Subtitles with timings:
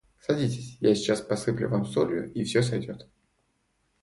[0.19, 3.07] Садитесь, я сейчас посыплю Вас солью и все сойдет.